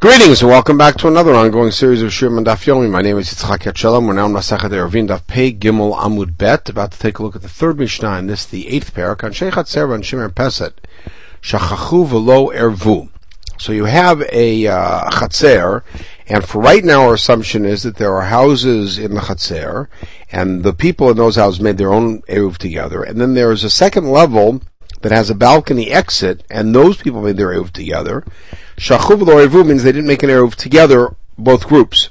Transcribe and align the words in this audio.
Greetings 0.00 0.40
and 0.40 0.50
welcome 0.50 0.78
back 0.78 0.96
to 0.96 1.08
another 1.08 1.34
ongoing 1.34 1.70
series 1.70 2.00
of 2.00 2.10
Shir 2.10 2.30
Daf 2.30 2.64
Yomi. 2.64 2.88
My 2.88 3.02
name 3.02 3.18
is 3.18 3.28
Yitzchak 3.34 3.64
Yatchelam. 3.64 4.06
We're 4.06 4.14
now 4.14 4.24
in 4.24 4.32
Masachet 4.32 4.70
Eruvin 4.70 5.08
Daf 5.08 5.26
Pei 5.26 5.52
Gimel 5.52 5.94
Amud 5.94 6.38
Bet, 6.38 6.70
about 6.70 6.92
to 6.92 6.98
take 6.98 7.18
a 7.18 7.22
look 7.22 7.36
at 7.36 7.42
the 7.42 7.50
third 7.50 7.78
Mishnah 7.78 8.16
in 8.16 8.26
this, 8.26 8.46
the 8.46 8.66
eighth 8.68 8.94
parak, 8.94 9.22
on 9.22 9.32
Sheikhat 9.32 9.66
Serva 9.66 9.94
and 9.94 10.06
Shimmer 10.06 10.30
Peset, 10.30 10.80
Shachachu 11.42 12.06
Velo 12.06 12.50
Ervu. 12.50 13.10
So 13.58 13.72
you 13.72 13.84
have 13.84 14.22
a 14.32 14.68
uh, 14.68 15.68
and 16.28 16.44
for 16.46 16.62
right 16.62 16.82
now 16.82 17.02
our 17.02 17.12
assumption 17.12 17.66
is 17.66 17.82
that 17.82 17.96
there 17.96 18.14
are 18.16 18.22
houses 18.22 18.96
in 18.96 19.12
the 19.12 19.20
Chatzer, 19.20 19.88
and 20.32 20.62
the 20.64 20.72
people 20.72 21.10
in 21.10 21.18
those 21.18 21.36
houses 21.36 21.60
made 21.60 21.76
their 21.76 21.92
own 21.92 22.22
Eruv 22.22 22.56
together, 22.56 23.02
and 23.02 23.20
then 23.20 23.34
there 23.34 23.52
is 23.52 23.64
a 23.64 23.70
second 23.70 24.10
level 24.10 24.62
that 25.02 25.12
has 25.12 25.28
a 25.28 25.34
balcony 25.34 25.90
exit, 25.90 26.42
and 26.48 26.74
those 26.74 26.96
people 26.96 27.20
made 27.20 27.36
their 27.36 27.48
Eruv 27.48 27.72
together. 27.72 28.24
Shachuv 28.80 29.20
Eruv 29.20 29.66
means 29.66 29.82
they 29.82 29.92
didn't 29.92 30.06
make 30.06 30.22
an 30.22 30.30
Eruv 30.30 30.54
together, 30.54 31.14
both 31.36 31.68
groups. 31.68 32.08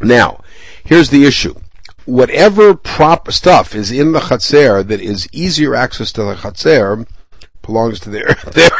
Now, 0.00 0.40
here's 0.84 1.10
the 1.10 1.24
issue. 1.24 1.56
Whatever 2.04 2.74
prop 2.74 3.32
stuff 3.32 3.74
is 3.74 3.90
in 3.90 4.12
the 4.12 4.20
Chatzer 4.20 4.86
that 4.86 5.00
is 5.00 5.26
easier 5.32 5.74
access 5.74 6.12
to 6.12 6.22
the 6.22 6.36
Chatzer 6.36 7.08
belongs 7.62 7.98
to 8.00 8.10
their, 8.10 8.34
their, 8.52 8.70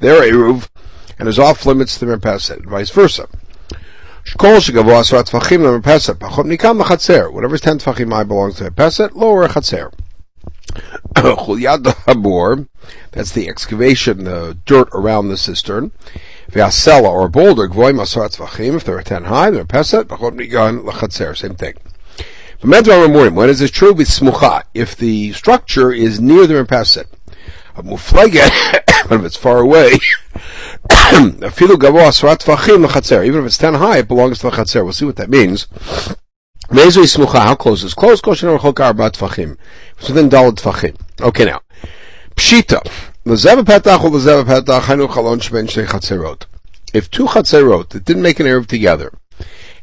their 0.00 0.22
Eruv, 0.22 0.68
and 1.16 1.28
is 1.28 1.38
off 1.38 1.64
limits 1.64 1.96
to 1.98 2.06
their 2.06 2.16
Merpeset, 2.16 2.56
and 2.56 2.68
vice 2.68 2.90
versa. 2.90 3.28
Whatever 4.34 4.64
is 7.54 7.60
10 7.60 7.78
tfachim 7.78 8.12
high 8.12 8.24
belongs 8.24 8.56
to 8.56 8.64
the 8.64 8.70
Merpeset, 8.72 9.14
lower 9.14 9.46
Chatzer. 9.46 9.92
Chulyad 11.14 11.84
habor, 12.06 12.68
that's 13.10 13.32
the 13.32 13.48
excavation, 13.48 14.24
the 14.24 14.56
dirt 14.64 14.88
around 14.92 15.28
the 15.28 15.36
cistern. 15.36 15.92
V'asela 16.50 17.10
or 17.10 17.28
boulder, 17.28 17.68
gvoy 17.68 17.94
masarat 17.94 18.36
v'achim, 18.36 18.76
if 18.76 18.84
they're 18.84 19.02
10 19.02 19.24
high, 19.24 19.50
they're 19.50 19.64
peset, 19.64 20.08
b'chot 20.08 20.34
migan 20.34 20.84
l'chatzer, 20.84 21.36
same 21.36 21.54
thing. 21.54 21.74
When 22.62 23.48
is 23.50 23.58
this 23.58 23.70
true? 23.70 23.92
With 23.92 24.08
smucha, 24.08 24.62
if 24.72 24.96
the 24.96 25.32
structure 25.32 25.92
is 25.92 26.20
near 26.20 26.46
the 26.46 26.64
peset. 26.64 27.08
A 27.74 27.82
mufleget, 27.82 28.84
but 29.08 29.20
if 29.20 29.24
it's 29.24 29.36
far 29.36 29.58
away, 29.58 29.92
afilu 31.00 31.76
gavoa 31.76 32.08
asrat 32.08 32.44
v'achim 32.44 32.86
l'chatzer, 32.86 33.26
even 33.26 33.40
if 33.40 33.46
it's 33.46 33.58
10 33.58 33.74
high, 33.74 33.98
it 33.98 34.08
belongs 34.08 34.38
to 34.38 34.50
the 34.50 34.56
chatzer. 34.56 34.84
We'll 34.84 34.92
see 34.92 35.04
what 35.04 35.16
that 35.16 35.30
means. 35.30 35.66
Mezui 36.72 37.04
smucha, 37.04 37.38
how 37.38 37.54
close 37.54 37.84
is 37.84 37.92
close? 37.92 38.22
Koshin 38.22 38.50
or 38.50 38.58
chok 38.58 38.80
arba 38.80 39.10
tfachim. 39.10 39.58
It's 39.98 40.08
within 40.08 40.30
dalad 40.30 40.54
tfachim. 40.54 40.96
Okay 41.20 41.44
now. 41.44 41.60
Pshita. 42.34 42.80
Lezev 43.26 43.62
petach 43.64 44.02
or 44.02 44.08
lezev 44.08 44.44
petach 44.44 44.80
chalon 44.80 45.38
shben 45.38 45.68
chatzerot. 45.68 46.46
If 46.94 47.10
two 47.10 47.26
chatzerot 47.26 47.90
that 47.90 48.06
didn't 48.06 48.22
make 48.22 48.40
an 48.40 48.46
Eruv 48.46 48.68
together 48.68 49.12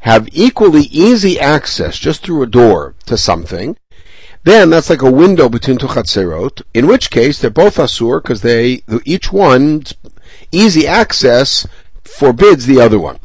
have 0.00 0.28
equally 0.32 0.82
easy 0.90 1.38
access 1.38 1.96
just 1.96 2.24
through 2.24 2.42
a 2.42 2.48
door 2.48 2.96
to 3.06 3.16
something, 3.16 3.76
then 4.42 4.70
that's 4.70 4.90
like 4.90 5.02
a 5.02 5.10
window 5.12 5.48
between 5.48 5.78
two 5.78 5.86
chatzerot, 5.86 6.62
in 6.74 6.88
which 6.88 7.12
case 7.12 7.40
they're 7.40 7.50
both 7.50 7.76
asur 7.76 8.20
because 8.20 8.40
they, 8.40 8.82
each 9.04 9.32
one's 9.32 9.94
easy 10.50 10.88
access 10.88 11.68
forbids 12.02 12.66
the 12.66 12.80
other 12.80 12.98
one. 12.98 13.20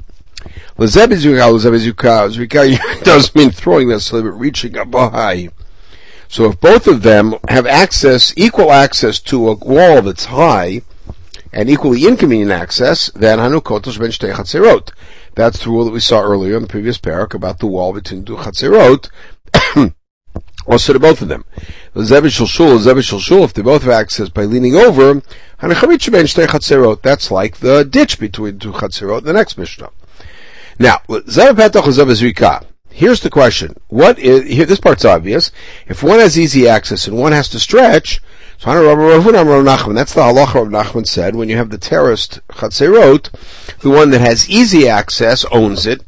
Does 3.03 3.33
mean 3.33 3.49
throwing 3.51 3.87
that 3.87 3.95
necessarily, 3.95 4.29
but 4.29 4.37
reaching 4.37 4.77
up 4.77 4.93
high. 4.93 5.49
So 6.27 6.49
if 6.49 6.59
both 6.59 6.87
of 6.87 7.01
them 7.03 7.35
have 7.47 7.65
access, 7.65 8.33
equal 8.35 8.71
access 8.71 9.19
to 9.21 9.49
a 9.49 9.55
wall 9.55 10.01
that's 10.01 10.25
high, 10.25 10.81
and 11.53 11.69
equally 11.69 12.05
inconvenient 12.05 12.51
access, 12.51 13.09
then 13.15 13.39
Hanukotos 13.39 13.97
ben 13.97 14.09
shtei 14.09 14.33
chatzerot. 14.33 14.91
That's 15.35 15.63
the 15.63 15.69
rule 15.69 15.85
that 15.85 15.91
we 15.91 16.01
saw 16.01 16.21
earlier 16.21 16.57
in 16.57 16.63
the 16.63 16.67
previous 16.67 16.97
parak 16.97 17.33
about 17.33 17.59
the 17.59 17.67
wall 17.67 17.93
between 17.93 18.25
two 18.25 18.35
chatzerot. 18.35 19.09
also 20.67 20.91
to 20.91 20.99
both 20.99 21.21
of 21.21 21.29
them. 21.29 21.45
If 21.95 22.09
they 23.53 23.61
both 23.61 23.83
have 23.83 23.91
access 23.91 24.29
by 24.29 24.43
leaning 24.43 24.75
over, 24.75 25.21
hanuchamit 25.61 26.11
ben 26.11 26.25
shtei 26.25 26.47
chatzirot. 26.47 27.01
that's 27.01 27.31
like 27.31 27.57
the 27.59 27.85
ditch 27.85 28.19
between 28.19 28.59
two 28.59 28.73
chatzerot, 28.73 29.23
the 29.23 29.31
next 29.31 29.57
Mishnah. 29.57 29.91
Now, 30.77 31.01
here's 31.07 31.25
the 33.21 33.29
question. 33.31 33.75
What 33.87 34.19
is, 34.19 34.43
here, 34.43 34.65
this 34.65 34.79
part's 34.79 35.05
obvious. 35.05 35.51
If 35.87 36.03
one 36.03 36.19
has 36.19 36.37
easy 36.37 36.67
access 36.67 37.07
and 37.07 37.17
one 37.17 37.31
has 37.31 37.49
to 37.49 37.59
stretch, 37.59 38.21
so 38.57 38.71
that's 38.71 40.13
the 40.13 40.21
halacha 40.21 40.61
of 40.61 40.69
Nachman 40.69 41.05
said, 41.05 41.35
when 41.35 41.49
you 41.49 41.57
have 41.57 41.69
the 41.69 41.77
terraced 41.77 42.39
chatzerot, 42.47 43.29
the 43.79 43.89
one 43.89 44.11
that 44.11 44.21
has 44.21 44.49
easy 44.49 44.87
access 44.87 45.45
owns 45.51 45.85
it, 45.85 46.01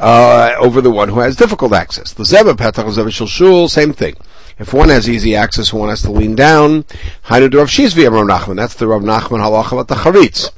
uh, 0.00 0.54
over 0.58 0.80
the 0.80 0.90
one 0.90 1.08
who 1.08 1.20
has 1.20 1.36
difficult 1.36 1.72
access. 1.72 2.12
The 2.12 2.24
zeva 2.24 2.54
petach 2.54 2.92
Zeba 2.92 3.28
Shul, 3.28 3.68
same 3.68 3.92
thing. 3.92 4.16
If 4.58 4.74
one 4.74 4.90
has 4.90 5.08
easy 5.08 5.34
access 5.34 5.72
and 5.72 5.80
one 5.80 5.88
has 5.88 6.02
to 6.02 6.10
lean 6.10 6.34
down, 6.34 6.82
Hainu 7.26 7.54
Rav 7.54 7.68
Shizvi 7.68 8.10
Rav 8.10 8.26
Nachman. 8.26 8.56
That's 8.56 8.74
the 8.74 8.86
Rav 8.86 9.02
Nachman 9.02 9.40
halacha 9.40 9.72
about 9.72 9.88
the 9.88 9.94
charitz. 9.94 10.50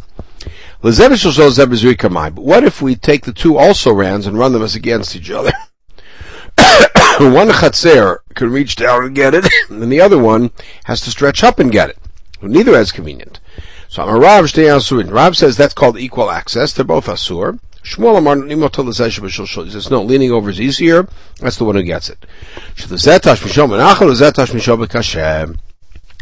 But 2.35 2.45
what 2.45 2.63
if 2.63 2.83
we 2.83 2.95
take 2.95 3.25
the 3.25 3.33
two 3.33 3.57
also 3.57 3.91
rans 3.91 4.27
and 4.27 4.39
run 4.39 4.53
them 4.53 4.61
as 4.61 4.75
against 4.75 5.17
each 5.17 5.31
other? 5.31 5.51
one 6.59 7.49
chatzer 7.49 8.19
can 8.35 8.51
reach 8.51 8.77
down 8.77 9.07
and 9.07 9.15
get 9.15 9.33
it, 9.33 9.49
and 9.71 9.91
the 9.91 10.03
other 10.03 10.19
one 10.19 10.51
has 10.85 11.01
to 11.01 11.11
stretch 11.11 11.43
up 11.43 11.59
and 11.59 11.73
get 11.73 11.89
it. 11.89 11.97
neither 12.43 12.73
is 12.73 12.93
convenient. 12.93 13.41
So 13.89 14.03
I'm 14.03 14.15
a 14.15 14.19
Rav. 14.19 14.55
Rav 15.11 15.37
says 15.39 15.57
that's 15.57 15.73
called 15.73 15.99
equal 15.99 16.31
access. 16.31 16.75
They're 16.75 16.85
both 16.85 17.07
Asur. 17.07 17.59
Shmuel 17.83 18.19
Amar 18.19 18.37
He 19.65 19.71
says 19.71 19.91
no, 19.91 20.03
leaning 20.03 20.33
over 20.33 20.51
is 20.51 20.61
easier. 20.61 21.09
That's 21.41 21.57
the 21.57 21.65
one 21.65 21.77
who 21.77 21.83
gets 21.83 22.11
it. 22.11 22.27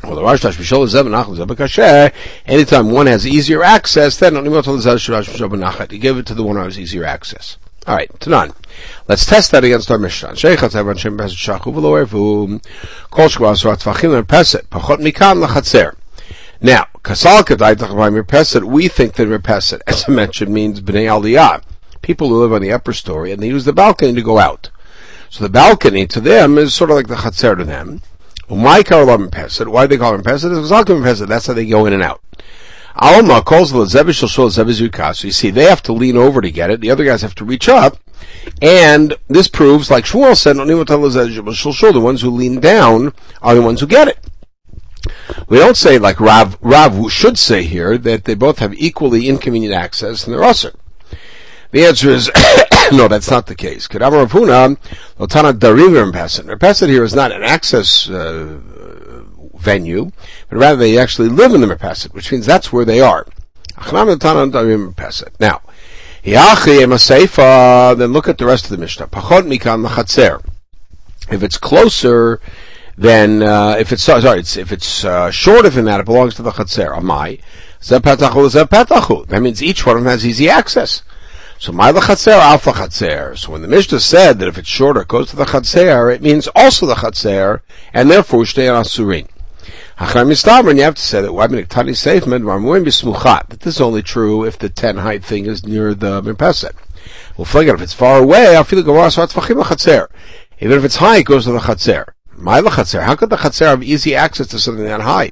Well, 0.04 0.16
the 0.16 0.22
Rosh 0.22 0.42
Mishol 0.44 0.84
is 0.84 0.94
Nachal 0.94 2.12
Anytime 2.46 2.90
one 2.90 3.06
has 3.06 3.26
easier 3.26 3.62
access, 3.62 4.16
then 4.16 4.34
you 4.34 5.98
give 5.98 6.18
it 6.18 6.26
to 6.26 6.34
the 6.34 6.42
one 6.42 6.56
who 6.56 6.62
has 6.62 6.78
easier 6.78 7.04
access. 7.04 7.56
All 7.86 7.96
right, 7.96 8.10
Tanan. 8.18 8.54
Let's 9.08 9.26
test 9.26 9.50
that 9.52 9.64
against 9.64 9.90
our 9.90 9.98
Mishnah. 9.98 10.30
Sheikhat 10.30 10.74
Evan 10.74 10.96
Shem 10.96 11.16
Pesach 11.16 11.38
Shachu 11.38 11.72
V'lo 11.72 12.62
Kol 13.10 13.28
Merpeset 13.28 14.66
Pachot 14.68 14.98
Mikan. 14.98 15.96
Now, 16.60 16.86
Kasal 17.02 17.42
Kedai 17.42 17.74
Tachvay 17.74 18.22
Merpeset, 18.22 18.64
we 18.64 18.88
think 18.88 19.14
that 19.14 19.28
Merpeset, 19.28 19.80
as 19.86 20.04
I 20.08 20.12
mentioned, 20.12 20.52
means 20.54 20.80
Bnei 20.80 21.06
Aliyah. 21.06 21.62
People 22.02 22.28
who 22.28 22.40
live 22.40 22.52
on 22.52 22.62
the 22.62 22.72
upper 22.72 22.92
story, 22.92 23.32
and 23.32 23.42
they 23.42 23.48
use 23.48 23.64
the 23.64 23.72
balcony 23.72 24.14
to 24.14 24.22
go 24.22 24.38
out. 24.38 24.70
So 25.30 25.42
the 25.44 25.50
balcony 25.50 26.06
to 26.08 26.20
them 26.20 26.58
is 26.58 26.74
sort 26.74 26.90
of 26.90 26.96
like 26.96 27.08
the 27.08 27.14
Chatzer 27.14 27.56
to 27.56 27.64
them. 27.64 28.02
Why 28.52 28.82
call 28.82 29.06
them 29.06 29.30
Pesed? 29.30 29.66
Why 29.66 29.86
do 29.86 29.96
they 29.96 29.98
call 29.98 30.12
them 30.12 30.22
Pesed? 30.22 30.44
It's 30.44 30.70
Zalkim 30.70 31.02
Pesed. 31.02 31.26
That's 31.26 31.46
how 31.46 31.54
they 31.54 31.64
go 31.64 31.86
in 31.86 31.94
and 31.94 32.02
out. 32.02 32.20
Alma 32.96 33.42
calls 33.42 33.72
the. 33.72 33.86
So 33.88 35.26
you 35.26 35.32
see, 35.32 35.50
they 35.50 35.64
have 35.64 35.82
to 35.84 35.92
lean 35.94 36.18
over 36.18 36.42
to 36.42 36.50
get 36.50 36.68
it. 36.68 36.82
The 36.82 36.90
other 36.90 37.06
guys 37.06 37.22
have 37.22 37.34
to 37.36 37.46
reach 37.46 37.70
up. 37.70 37.96
And 38.60 39.14
this 39.28 39.48
proves, 39.48 39.90
like 39.90 40.04
Shmuel 40.04 40.36
said, 40.36 40.56
the 41.94 42.00
ones 42.00 42.20
who 42.20 42.30
lean 42.30 42.60
down 42.60 43.14
are 43.40 43.54
the 43.54 43.62
ones 43.62 43.80
who 43.80 43.86
get 43.86 44.08
it. 44.08 44.18
We 45.48 45.58
don't 45.58 45.76
say 45.76 45.98
like 45.98 46.20
Rav, 46.20 46.58
Rav 46.60 47.10
should 47.10 47.38
say 47.38 47.62
here 47.62 47.96
that 47.96 48.24
they 48.24 48.34
both 48.34 48.58
have 48.58 48.74
equally 48.74 49.28
inconvenient 49.28 49.74
access 49.74 50.24
and 50.24 50.34
they're 50.34 50.44
usher. 50.44 50.74
The 51.72 51.86
answer 51.86 52.10
is 52.10 52.30
no, 52.92 53.08
that's 53.08 53.30
not 53.30 53.46
the 53.46 53.54
case. 53.54 53.88
Kedama 53.88 54.12
Rav 54.12 54.32
Huna, 54.32 54.76
Lotana 55.18 55.52
Darim 55.52 56.06
Repeset. 56.06 56.44
Repeset 56.44 56.90
here 56.90 57.02
is 57.02 57.14
not 57.14 57.32
an 57.32 57.42
access 57.42 58.08
uh, 58.10 58.58
venue, 59.54 60.10
but 60.50 60.58
rather 60.58 60.76
they 60.76 60.98
actually 60.98 61.30
live 61.30 61.54
in 61.54 61.62
the 61.62 61.66
Repeset, 61.66 62.12
which 62.12 62.30
means 62.30 62.44
that's 62.44 62.72
where 62.72 62.84
they 62.84 63.00
are. 63.00 63.26
Now, 65.40 65.60
then 67.94 68.12
look 68.12 68.28
at 68.28 68.38
the 68.38 68.46
rest 68.46 68.64
of 68.64 68.70
the 68.70 68.78
Mishnah. 68.78 69.06
Mikan. 69.08 70.42
If 71.30 71.42
it's 71.42 71.56
closer, 71.56 72.40
then 72.98 73.42
uh, 73.42 73.76
if 73.78 73.92
it's 73.92 74.02
sorry, 74.02 74.40
it's, 74.40 74.58
if 74.58 74.72
it's 74.72 75.06
uh, 75.06 75.30
shorter 75.30 75.70
than 75.70 75.86
that, 75.86 76.00
it 76.00 76.06
belongs 76.06 76.34
to 76.34 76.42
the 76.42 76.50
chatzer. 76.50 76.94
Amai 76.94 77.40
zepetachu 77.80 79.26
That 79.28 79.40
means 79.40 79.62
each 79.62 79.86
one 79.86 79.96
of 79.96 80.04
them 80.04 80.10
has 80.10 80.26
easy 80.26 80.50
access. 80.50 81.02
So 81.62 81.70
my 81.70 81.92
chatzer, 81.92 82.32
alpha 82.32 82.72
chatzer. 82.72 83.38
So 83.38 83.52
when 83.52 83.62
the 83.62 83.68
Mishnah 83.68 84.00
said 84.00 84.40
that 84.40 84.48
if 84.48 84.58
it's 84.58 84.68
shorter, 84.68 85.02
it 85.02 85.06
goes 85.06 85.30
to 85.30 85.36
the 85.36 85.44
chatzer, 85.44 86.12
it 86.12 86.20
means 86.20 86.48
also 86.56 86.86
the 86.86 86.96
chatzer, 86.96 87.60
and 87.94 88.10
therefore 88.10 88.40
on 88.40 88.46
asurin. 88.46 89.28
Achar 89.96 90.26
mistaber, 90.26 90.74
you 90.74 90.82
have 90.82 90.96
to 90.96 91.00
say 91.00 91.22
that 91.22 91.32
why 91.32 91.46
tani 91.46 91.94
safe 91.94 92.24
marmuim 92.24 92.84
bismuchat. 92.84 93.50
That 93.50 93.60
this 93.60 93.76
is 93.76 93.80
only 93.80 94.02
true 94.02 94.44
if 94.44 94.58
the 94.58 94.70
ten 94.70 94.96
height 94.96 95.24
thing 95.24 95.46
is 95.46 95.64
near 95.64 95.94
the 95.94 96.20
mirpeset. 96.20 96.72
Well, 97.36 97.44
forget 97.44 97.76
if 97.76 97.80
it's 97.80 97.94
far 97.94 98.18
away, 98.18 98.56
I'll 98.56 98.64
feel 98.64 98.82
tvachim 98.82 99.62
chatzer. 99.62 100.08
Even 100.58 100.78
if 100.78 100.84
it's 100.84 100.96
high, 100.96 101.18
it 101.18 101.26
goes 101.26 101.44
to 101.44 101.52
the 101.52 101.60
chatzer. 101.60 102.08
My 102.32 102.60
chatzer. 102.60 103.04
How 103.04 103.14
could 103.14 103.30
the 103.30 103.36
chatzer 103.36 103.66
have 103.66 103.84
easy 103.84 104.16
access 104.16 104.48
to 104.48 104.58
something 104.58 104.84
that 104.84 105.02
high? 105.02 105.30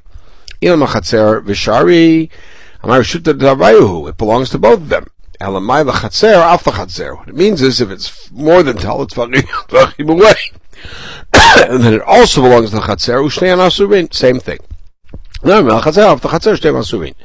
Ilma 0.61 0.85
chatzer 0.85 1.43
vishari. 1.43 2.29
It 4.07 4.17
belongs 4.17 4.49
to 4.51 4.57
both 4.57 4.79
of 4.79 4.87
them. 4.87 5.07
What 5.43 7.27
it 7.27 7.35
means 7.35 7.61
is 7.61 7.81
if 7.81 7.89
it's 7.89 8.31
more 8.31 8.63
than 8.63 8.77
tal, 8.77 9.01
it's 9.01 9.13
vachim 9.13 10.09
away. 10.09 10.33
and 11.67 11.83
then 11.83 11.93
it 11.93 12.01
also 12.01 12.41
belongs 12.41 12.69
to 12.71 12.77
the 12.77 12.81
chatzer, 12.81 13.23
ushnei 13.23 13.55
asurin. 13.57 14.13
Same 14.13 14.39
thing. 14.39 14.59
No, 15.43 15.59
l'chatzer, 15.61 16.03
alf 16.03 16.23
l'chatzer, 16.23 16.57
shnei 16.57 16.73
asurin. 16.73 17.15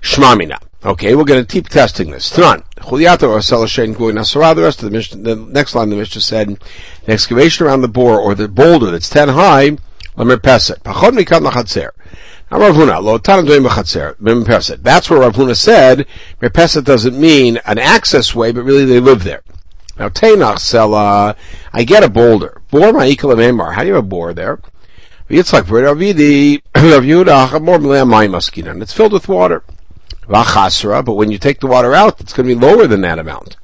Shmamina. 0.00 0.58
Okay, 0.84 1.14
we're 1.14 1.24
going 1.24 1.44
to 1.44 1.46
keep 1.46 1.68
testing 1.68 2.10
this. 2.10 2.36
Or 2.36 2.42
Selashen 3.38 3.94
Nasara. 3.94 4.56
The 4.56 4.62
rest 4.62 4.82
of 4.82 4.86
the 4.86 4.90
Mishnah, 4.90 5.22
the 5.22 5.36
next 5.36 5.76
line 5.76 5.90
the 5.90 5.96
Mishnah 5.96 6.20
said, 6.20 6.58
the 7.04 7.12
excavation 7.12 7.66
around 7.66 7.82
the 7.82 7.88
bore 7.88 8.18
or 8.18 8.34
the 8.34 8.48
boulder 8.48 8.90
that's 8.90 9.08
ten 9.08 9.28
high, 9.28 9.76
Lamer 10.16 10.38
Peset. 10.38 10.82
Pachon 10.82 11.16
mikam 11.16 11.48
lachatzer. 11.48 11.90
Lo 12.52 13.18
That's 13.18 15.10
where 15.10 15.20
Rav 15.20 15.34
Huna 15.34 15.56
said, 15.56 16.06
Peset 16.52 16.84
doesn't 16.84 17.18
mean 17.18 17.58
an 17.64 17.78
access 17.78 18.34
way, 18.34 18.52
but 18.52 18.62
really 18.62 18.84
they 18.84 19.00
live 19.00 19.24
there. 19.24 19.42
Now 19.98 20.10
Teinach 20.10 20.56
Sela, 20.56 21.34
I 21.72 21.84
get 21.84 22.04
a 22.04 22.10
boulder. 22.10 22.60
Bor 22.70 22.92
ma'ikal 22.92 23.34
Memar. 23.36 23.72
How 23.72 23.80
do 23.82 23.88
you 23.88 23.94
have 23.94 24.04
a 24.04 24.06
bore 24.06 24.34
there? 24.34 24.60
Yehuda, 25.30 27.62
more 27.62 28.70
and 28.70 28.82
it's 28.82 28.92
filled 28.92 29.14
with 29.14 29.28
water. 29.28 29.64
Vachasra, 30.28 31.02
but 31.04 31.14
when 31.14 31.30
you 31.30 31.38
take 31.38 31.60
the 31.60 31.66
water 31.66 31.94
out, 31.94 32.20
it's 32.20 32.34
going 32.34 32.48
to 32.48 32.54
be 32.54 32.60
lower 32.60 32.86
than 32.86 33.00
that 33.00 33.18
amount. 33.18 33.56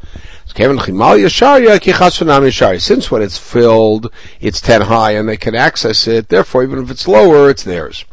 Since 2.81 3.11
when 3.11 3.23
it's 3.23 3.39
filled, 3.39 4.13
it's 4.41 4.61
10 4.61 4.81
high 4.81 5.11
and 5.13 5.29
they 5.29 5.37
can 5.37 5.55
access 5.55 6.09
it, 6.09 6.29
therefore 6.29 6.63
even 6.63 6.83
if 6.83 6.91
it's 6.91 7.07
lower, 7.07 7.51
it's 7.51 7.65
theirs. 7.65 8.07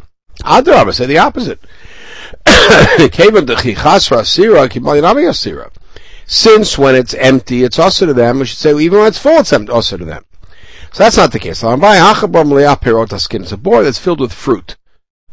Adrabah, 0.44 0.94
say 0.94 1.06
the 1.06 1.18
opposite. 1.18 1.60
Since 6.28 6.78
when 6.78 6.96
it's 6.96 7.14
empty, 7.14 7.64
it's 7.64 7.80
also 7.80 8.06
to 8.08 8.14
them, 8.14 8.40
we 8.40 8.46
should 8.46 8.58
say 8.58 8.78
even 8.78 9.00
when 9.00 9.08
it's 9.08 9.20
full, 9.20 9.40
it's 9.40 9.54
also 9.54 9.98
to 9.98 10.06
them. 10.06 10.26
So 10.92 11.04
that's 11.04 11.18
not 11.18 11.32
the 11.32 11.40
case. 11.40 11.64
It's 11.64 13.52
a 13.52 13.58
board 13.58 13.86
that's 13.86 14.00
filled 14.00 14.22
with 14.22 14.34
fruit. 14.34 14.76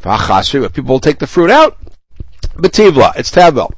People 0.03 0.85
will 0.85 1.01
take 1.01 1.19
the 1.19 1.27
fruit 1.27 1.51
out, 1.51 1.79
Betivla, 2.57 3.13
it's 3.17 3.31
Tevel. 3.31 3.73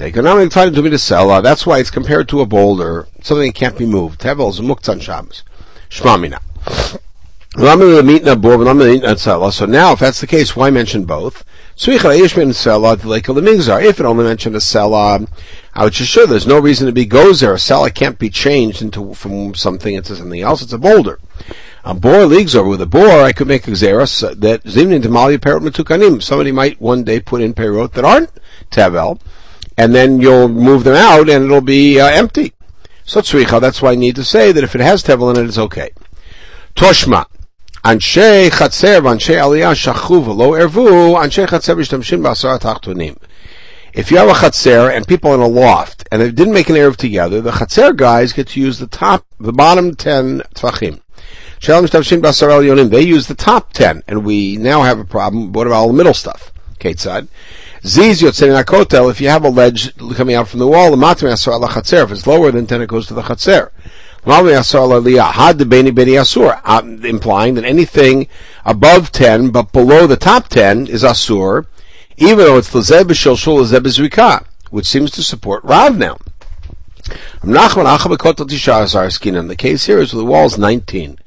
Economic 0.00 0.50
time 0.50 0.74
to 0.74 0.82
be 0.82 0.90
to 0.90 0.98
sell. 0.98 1.30
Uh, 1.30 1.40
that's 1.40 1.66
why 1.66 1.78
it's 1.78 1.90
compared 1.90 2.28
to 2.28 2.40
a 2.40 2.46
boulder, 2.46 3.06
something 3.22 3.48
that 3.48 3.54
can't 3.54 3.78
be 3.78 3.86
moved. 3.86 4.20
Tevel 4.20 4.50
is 4.50 4.60
muktzan 4.60 5.00
Shabbos. 5.00 5.42
Shmamina. 5.88 6.40
So 7.56 7.66
now, 9.66 9.92
if 9.92 10.00
that's 10.00 10.20
the 10.20 10.26
case, 10.26 10.56
why 10.56 10.70
mention 10.70 11.04
both? 11.04 11.44
If 11.76 11.88
it 11.88 12.04
only 14.04 14.24
mentioned 14.24 14.56
a 14.56 14.58
sela, 14.58 15.28
I 15.72 15.84
would 15.84 15.92
just 15.92 16.10
show 16.10 16.26
there's 16.26 16.48
no 16.48 16.58
reason 16.58 16.86
to 16.86 16.92
be 16.92 17.04
there. 17.04 17.52
A 17.52 17.56
sela 17.56 17.94
can't 17.94 18.18
be 18.18 18.28
changed 18.28 18.82
into 18.82 19.14
from 19.14 19.54
something 19.54 19.94
into 19.94 20.16
something 20.16 20.40
else. 20.40 20.62
It's 20.62 20.72
a 20.72 20.78
boulder. 20.78 21.20
A 21.84 21.94
bor 21.94 22.26
leagues 22.26 22.56
over 22.56 22.68
with 22.68 22.80
a 22.80 22.86
bor, 22.86 23.22
I 23.22 23.32
could 23.32 23.46
make 23.46 23.68
a 23.68 23.72
xeris 23.72 24.40
that 24.40 24.64
zimnin 24.64 25.02
demalia 25.02 25.38
perot 25.38 25.60
metukanim. 25.60 26.20
Somebody 26.22 26.50
might 26.50 26.80
one 26.80 27.04
day 27.04 27.20
put 27.20 27.40
in 27.40 27.54
perot 27.54 27.92
that 27.92 28.04
aren't 28.04 28.30
tavel, 28.70 29.20
and 29.76 29.94
then 29.94 30.20
you'll 30.20 30.48
move 30.48 30.82
them 30.82 30.96
out 30.96 31.28
and 31.28 31.44
it'll 31.44 31.60
be 31.60 32.00
uh, 32.00 32.08
empty. 32.08 32.52
So 33.04 33.20
tzricha, 33.20 33.60
that's 33.60 33.80
why 33.80 33.92
I 33.92 33.96
need 33.96 34.16
to 34.16 34.24
say 34.24 34.50
that 34.50 34.64
if 34.64 34.74
it 34.74 34.80
has 34.80 35.04
tevel 35.04 35.32
in 35.32 35.40
it, 35.40 35.46
it's 35.46 35.58
okay. 35.58 35.90
Toshma. 36.74 37.26
If 37.86 38.16
you 38.16 38.22
have 44.16 44.28
a 44.28 44.32
chatzer 44.32 44.96
and 44.96 45.06
people 45.06 45.34
in 45.34 45.40
a 45.40 45.46
loft, 45.46 46.08
and 46.10 46.22
they 46.22 46.30
didn't 46.30 46.54
make 46.54 46.70
an 46.70 46.76
eruv 46.76 46.96
together, 46.96 47.42
the 47.42 47.50
chatzer 47.50 47.94
guys 47.94 48.32
get 48.32 48.48
to 48.48 48.60
use 48.60 48.78
the 48.78 48.86
top, 48.86 49.26
the 49.38 49.52
bottom 49.52 49.94
ten 49.94 50.40
tvachim. 50.54 51.02
They 52.90 53.02
use 53.02 53.26
the 53.26 53.34
top 53.34 53.74
ten, 53.74 54.02
and 54.08 54.24
we 54.24 54.56
now 54.56 54.82
have 54.82 54.98
a 54.98 55.04
problem. 55.04 55.52
What 55.52 55.66
about 55.66 55.76
all 55.76 55.88
the 55.88 55.92
middle 55.92 56.14
stuff? 56.14 56.52
Ketzad. 56.78 57.28
Ziz 57.84 58.22
yotzei 58.22 59.10
if 59.10 59.20
you 59.20 59.28
have 59.28 59.44
a 59.44 59.50
ledge 59.50 59.94
coming 60.16 60.36
out 60.36 60.48
from 60.48 60.60
the 60.60 60.66
wall, 60.66 60.90
the 60.96 62.02
if 62.02 62.10
it's 62.10 62.26
lower 62.26 62.50
than 62.50 62.66
ten, 62.66 62.80
it 62.80 62.88
goes 62.88 63.06
to 63.08 63.14
the 63.14 63.20
chatzer. 63.20 63.72
Uh, 64.26 64.62
implying 67.04 67.54
that 67.54 67.64
anything 67.64 68.26
above 68.64 69.12
10 69.12 69.50
but 69.50 69.70
below 69.70 70.06
the 70.06 70.16
top 70.16 70.48
10 70.48 70.86
is 70.86 71.02
asur, 71.02 71.66
even 72.16 72.38
though 72.38 72.56
it's 72.56 72.70
lezeb 72.70 73.04
b'shilshul 73.04 73.60
lezeb 73.60 73.80
b'zrika, 73.80 74.46
which 74.70 74.86
seems 74.86 75.10
to 75.10 75.22
support 75.22 75.62
Rav 75.62 75.98
now. 75.98 76.16
The 77.42 79.56
case 79.58 79.84
here 79.84 79.98
is 79.98 80.12
the 80.12 80.24
walls 80.24 80.56
19. 80.56 81.18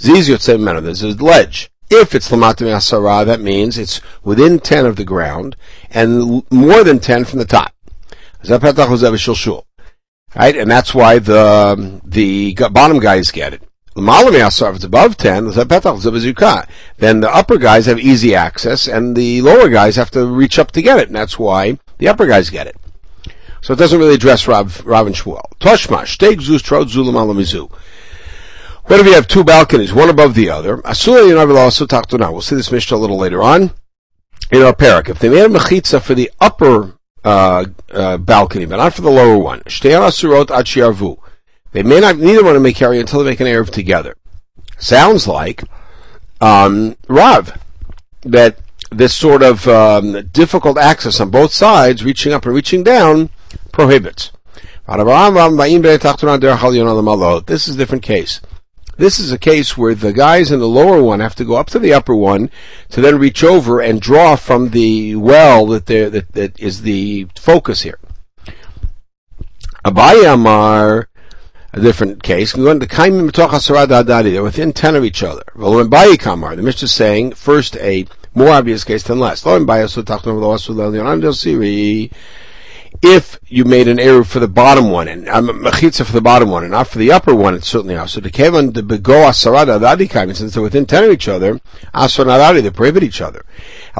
Ziz 0.00 0.30
Yotzei 0.30 0.58
Meno, 0.58 0.80
there's 0.80 1.02
a 1.02 1.08
ledge. 1.08 1.70
If 1.90 2.14
it's 2.14 2.30
Lamatim 2.30 2.68
Asara, 2.68 3.26
that 3.26 3.40
means 3.40 3.76
it's 3.76 4.00
within 4.24 4.58
10 4.58 4.86
of 4.86 4.96
the 4.96 5.04
ground 5.04 5.54
and 5.90 6.50
more 6.50 6.82
than 6.82 6.98
10 6.98 7.26
from 7.26 7.40
the 7.40 7.44
top. 7.44 7.74
Right? 10.36 10.56
And 10.56 10.70
that's 10.70 10.94
why 10.94 11.18
the, 11.18 11.40
um, 11.40 12.02
the 12.04 12.54
bottom 12.70 12.98
guys 12.98 13.30
get 13.30 13.54
it. 13.54 13.62
If 13.96 14.74
it's 14.74 14.84
above 14.84 15.16
10, 15.16 15.44
then 15.46 17.20
the 17.20 17.30
upper 17.32 17.58
guys 17.58 17.86
have 17.86 17.98
easy 17.98 18.34
access 18.34 18.86
and 18.86 19.16
the 19.16 19.42
lower 19.42 19.68
guys 19.68 19.96
have 19.96 20.10
to 20.12 20.26
reach 20.26 20.58
up 20.58 20.70
to 20.72 20.82
get 20.82 21.00
it. 21.00 21.08
And 21.08 21.16
that's 21.16 21.38
why 21.38 21.78
the 21.98 22.06
upper 22.06 22.26
guys 22.26 22.48
get 22.50 22.68
it. 22.68 22.76
So 23.60 23.72
it 23.72 23.78
doesn't 23.78 23.98
really 23.98 24.14
address 24.14 24.46
Rav, 24.46 24.84
Rav 24.86 25.06
and 25.06 25.16
Shmuel. 25.16 25.50
Toshma, 25.58 26.02
shteg 26.02 26.36
zuz 26.36 26.62
trod 26.62 26.88
zulam 26.88 27.14
alamizu. 27.14 27.70
What 28.84 29.00
if 29.00 29.06
you 29.06 29.14
have 29.14 29.26
two 29.26 29.44
balconies, 29.44 29.92
one 29.92 30.08
above 30.08 30.34
the 30.34 30.48
other? 30.48 30.76
We'll 30.76 32.40
see 32.40 32.54
this 32.54 32.72
Mishnah 32.72 32.96
a 32.96 32.98
little 32.98 33.18
later 33.18 33.42
on 33.42 33.72
in 34.50 34.62
our 34.62 34.74
parak. 34.74 35.08
If 35.08 35.18
they 35.18 35.28
made 35.28 35.44
a 35.44 35.48
mechitza 35.48 36.00
for 36.00 36.14
the 36.14 36.30
upper 36.40 36.97
uh, 37.24 37.64
uh, 37.92 38.16
balcony, 38.18 38.66
but 38.66 38.76
not 38.76 38.94
for 38.94 39.02
the 39.02 39.10
lower 39.10 39.38
one, 39.38 39.62
they 41.72 41.82
may 41.82 42.00
not 42.00 42.16
neither 42.16 42.42
to 42.54 42.60
make 42.60 42.80
area 42.80 43.00
until 43.00 43.20
they 43.20 43.30
make 43.30 43.40
an 43.40 43.46
eruv 43.46 43.70
together. 43.70 44.16
Sounds 44.78 45.26
like 45.26 45.64
um, 46.40 46.96
Rav 47.08 47.52
that 48.22 48.58
this 48.90 49.14
sort 49.14 49.42
of 49.42 49.66
um, 49.68 50.26
difficult 50.28 50.78
access 50.78 51.20
on 51.20 51.30
both 51.30 51.52
sides, 51.52 52.04
reaching 52.04 52.32
up 52.32 52.46
and 52.46 52.54
reaching 52.54 52.82
down, 52.82 53.30
prohibits. 53.72 54.32
This 57.46 57.68
is 57.68 57.74
a 57.74 57.78
different 57.78 58.02
case. 58.02 58.40
This 58.98 59.20
is 59.20 59.30
a 59.30 59.38
case 59.38 59.78
where 59.78 59.94
the 59.94 60.12
guys 60.12 60.50
in 60.50 60.58
the 60.58 60.68
lower 60.68 61.00
one 61.00 61.20
have 61.20 61.36
to 61.36 61.44
go 61.44 61.54
up 61.54 61.68
to 61.70 61.78
the 61.78 61.94
upper 61.94 62.16
one 62.16 62.50
to 62.90 63.00
then 63.00 63.16
reach 63.18 63.44
over 63.44 63.80
and 63.80 64.00
draw 64.00 64.34
from 64.34 64.70
the 64.70 65.14
well 65.14 65.66
that, 65.66 65.86
that, 65.86 66.32
that 66.32 66.58
is 66.58 66.82
the 66.82 67.28
focus 67.36 67.82
here. 67.82 68.00
Abaye 69.84 70.34
Amar, 70.34 71.08
a 71.72 71.80
different 71.80 72.24
case, 72.24 72.54
they're 72.54 74.42
within 74.42 74.72
10 74.72 74.96
of 74.96 75.04
each 75.04 75.22
other. 75.22 75.44
The 75.54 76.60
Mishnah 76.60 76.84
is 76.84 76.92
saying, 76.92 77.34
first 77.34 77.76
a 77.76 78.04
more 78.34 78.50
obvious 78.50 78.82
case 78.82 79.04
than 79.04 79.20
less 79.20 79.44
if 83.02 83.38
you 83.46 83.64
made 83.64 83.86
an 83.88 84.00
error 84.00 84.24
for 84.24 84.40
the 84.40 84.48
bottom 84.48 84.90
one 84.90 85.08
and 85.08 85.28
I'm 85.28 85.48
um, 85.48 85.60
mechitza 85.60 86.04
for 86.04 86.12
the 86.12 86.20
bottom 86.20 86.50
one 86.50 86.64
and 86.64 86.72
not 86.72 86.88
for 86.88 86.98
the 86.98 87.12
upper 87.12 87.34
one, 87.34 87.54
it's 87.54 87.68
certainly 87.68 87.96
out. 87.96 88.10
So 88.10 88.20
the 88.20 88.30
kevan 88.30 88.72
the 88.72 88.82
bego 88.82 89.24
asarada 89.26 89.78
adikaim, 89.80 90.34
since 90.34 90.54
they're 90.54 90.62
within 90.62 90.86
ten 90.86 91.04
of 91.04 91.10
each 91.10 91.28
other, 91.28 91.60
asar 91.94 92.26
naradi, 92.26 92.62
they 92.62 92.70
prohibit 92.70 93.02
each 93.02 93.20
other. 93.20 93.44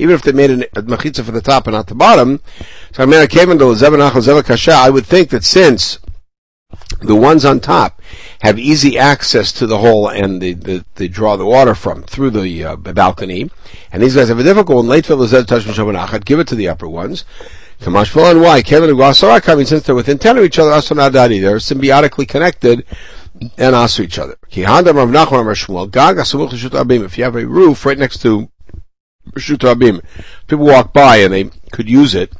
Even 0.00 0.14
if 0.14 0.22
they 0.22 0.32
made 0.32 0.50
a 0.50 0.82
mechitza 0.82 1.24
for 1.24 1.32
the 1.32 1.42
top 1.42 1.66
and 1.66 1.74
not 1.74 1.86
the 1.86 1.94
bottom, 1.94 2.40
so 2.92 3.02
I 3.02 3.06
mean, 3.06 3.20
I 3.20 4.90
would 4.90 5.06
think 5.06 5.30
that 5.30 5.44
since 5.44 5.98
the 7.00 7.14
ones 7.14 7.44
on 7.44 7.60
top 7.60 8.02
have 8.40 8.58
easy 8.58 8.98
access 8.98 9.52
to 9.52 9.66
the 9.66 9.78
hole 9.78 10.08
and 10.08 10.42
they, 10.42 10.52
they, 10.52 10.82
they 10.96 11.08
draw 11.08 11.36
the 11.36 11.46
water 11.46 11.74
from 11.74 12.02
through 12.02 12.30
the 12.30 12.64
uh, 12.64 12.76
balcony. 12.76 13.50
And 13.92 14.02
these 14.02 14.14
guys 14.14 14.28
have 14.28 14.38
a 14.38 14.42
difficult 14.42 14.76
one. 14.76 14.88
Late 14.88 15.04
touch 15.04 16.24
give 16.24 16.38
it 16.38 16.48
to 16.48 16.54
the 16.54 16.68
upper 16.68 16.88
ones. 16.88 17.24
And 17.80 17.94
why? 17.94 18.62
Kevin 18.62 18.90
and 18.90 19.42
coming 19.42 19.64
since 19.64 19.84
they're 19.84 19.94
within 19.94 20.18
ten 20.18 20.36
of 20.36 20.44
each 20.44 20.58
other, 20.58 20.72
Asanadadi, 20.72 21.40
they're 21.40 21.58
symbiotically 21.58 22.26
connected 22.28 22.84
and 23.56 23.74
also 23.76 24.02
each 24.02 24.18
other. 24.18 24.36
If 24.50 24.56
you 24.56 24.66
have 27.24 27.36
a 27.36 27.46
roof 27.46 27.86
right 27.86 27.98
next 27.98 28.20
to 28.22 28.50
Rishut 29.32 30.18
people 30.48 30.66
walk 30.66 30.92
by 30.92 31.18
and 31.18 31.32
they 31.32 31.50
could 31.70 31.88
use 31.88 32.14
it. 32.16 32.32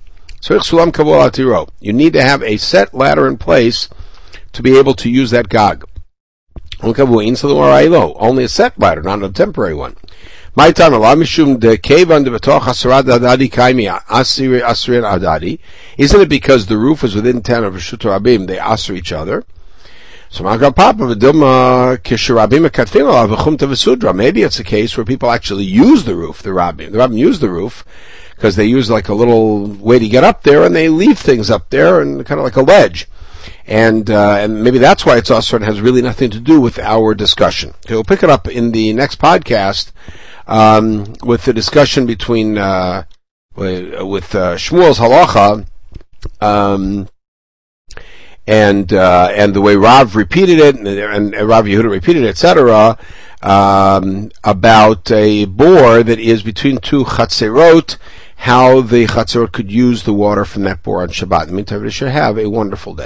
You 1.80 1.92
need 1.92 2.12
to 2.14 2.22
have 2.22 2.42
a 2.42 2.56
set 2.56 2.94
ladder 2.94 3.28
in 3.28 3.38
place 3.38 3.88
to 4.52 4.62
be 4.62 4.78
able 4.78 4.94
to 4.94 5.10
use 5.10 5.30
that 5.30 5.48
gog. 5.48 5.84
Only 6.80 8.44
a 8.44 8.48
set 8.48 8.78
ladder, 8.78 9.02
not 9.02 9.22
a 9.22 9.30
temporary 9.30 9.74
one. 9.74 9.96
My 10.54 10.70
adadi. 15.04 15.58
Isn't 15.96 16.20
it 16.20 16.28
because 16.28 16.66
the 16.66 16.78
roof 16.78 17.04
is 17.04 17.14
within 17.14 17.42
ten 17.42 17.64
of 17.64 17.74
Rishut 17.74 17.98
Rabim, 17.98 18.46
they 18.46 18.56
asr 18.56 18.96
each 18.96 19.12
other? 19.12 19.44
So. 20.30 20.44
Maybe 24.12 24.42
it's 24.42 24.58
a 24.58 24.64
case 24.64 24.96
where 24.96 25.04
people 25.04 25.30
actually 25.30 25.64
use 25.64 26.04
the 26.04 26.14
roof, 26.16 26.42
the 26.42 26.50
Rabim. 26.50 26.92
The 26.92 26.98
Rabim 26.98 27.18
use 27.18 27.38
the 27.38 27.50
roof 27.50 27.84
because 28.34 28.56
they 28.56 28.66
use 28.66 28.90
like 28.90 29.08
a 29.08 29.14
little 29.14 29.66
way 29.66 29.98
to 29.98 30.08
get 30.08 30.24
up 30.24 30.42
there 30.42 30.64
and 30.64 30.74
they 30.74 30.88
leave 30.88 31.18
things 31.18 31.50
up 31.50 31.70
there 31.70 32.00
and 32.00 32.26
kind 32.26 32.38
of 32.40 32.44
like 32.44 32.56
a 32.56 32.62
ledge 32.62 33.08
and 33.68 34.10
uh, 34.10 34.38
and 34.40 34.64
maybe 34.64 34.78
that's 34.78 35.04
why 35.04 35.18
it's 35.18 35.30
also 35.30 35.56
and 35.56 35.64
has 35.64 35.80
really 35.80 36.00
nothing 36.00 36.30
to 36.30 36.40
do 36.40 36.60
with 36.60 36.78
our 36.78 37.14
discussion. 37.14 37.70
Okay, 37.84 37.94
we'll 37.94 38.04
pick 38.04 38.22
it 38.22 38.30
up 38.30 38.48
in 38.48 38.72
the 38.72 38.92
next 38.94 39.20
podcast 39.20 39.92
um, 40.46 41.14
with 41.22 41.44
the 41.44 41.52
discussion 41.52 42.06
between 42.06 42.56
uh, 42.56 43.04
with 43.54 44.34
uh, 44.34 44.56
Shmuel's 44.56 44.98
halacha. 44.98 45.66
Um, 46.40 47.08
and 48.46 48.90
uh, 48.94 49.30
and 49.34 49.54
the 49.54 49.60
way 49.60 49.76
Rav 49.76 50.16
repeated 50.16 50.58
it, 50.58 50.76
and, 50.76 50.88
and, 50.88 51.48
Rav 51.48 51.66
Yehuda 51.66 51.90
repeated 51.90 52.24
it, 52.24 52.28
etc., 52.28 52.98
um, 53.42 54.30
about 54.42 55.10
a 55.12 55.44
bore 55.44 56.02
that 56.02 56.18
is 56.18 56.42
between 56.42 56.78
two 56.78 57.04
chatzerot, 57.04 57.98
how 58.36 58.80
the 58.80 59.06
chatzerot 59.06 59.52
could 59.52 59.70
use 59.70 60.04
the 60.04 60.14
water 60.14 60.46
from 60.46 60.62
that 60.62 60.82
bore 60.82 61.02
on 61.02 61.08
Shabbat. 61.08 61.42
In 61.42 61.48
the 61.48 61.54
meantime, 61.54 61.82
we 61.82 61.90
should 61.90 62.08
have 62.08 62.38
a 62.38 62.48
wonderful 62.48 62.94
day. 62.94 62.96